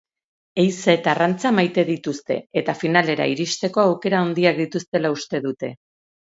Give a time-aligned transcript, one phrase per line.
[0.61, 5.75] Ehiza eta arrantza maite dituzte eta finalera iristeko aukera handiak dituztela uste dute.